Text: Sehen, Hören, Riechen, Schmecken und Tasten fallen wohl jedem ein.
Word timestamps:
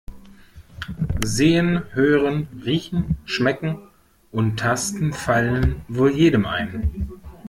Sehen, 1.23 1.83
Hören, 1.93 2.47
Riechen, 2.65 3.17
Schmecken 3.25 3.77
und 4.31 4.59
Tasten 4.59 5.13
fallen 5.13 5.85
wohl 5.89 6.09
jedem 6.09 6.47
ein. 6.47 7.07